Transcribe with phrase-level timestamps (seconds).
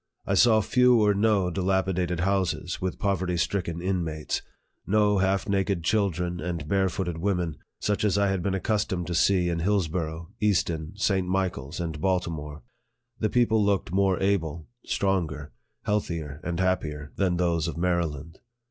[0.25, 4.41] I saw few or no dilapidated houses, with poverty stricken inmates;
[4.87, 9.47] no half naked children and barefooted women, such as I had been accustomed to see
[9.47, 11.27] in Hillsborough, Easton, St.
[11.27, 12.63] Michael's, and Baltimore.
[13.19, 15.51] The people looked more able, stronger,
[15.83, 18.39] healthier, and happier, than those of Maryland.